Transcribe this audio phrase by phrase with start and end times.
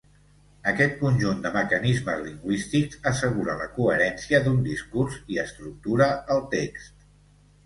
[0.69, 7.09] Aquest conjunt de mecanismes lingüístics assegura la coherència d'un discurs i estructura el text.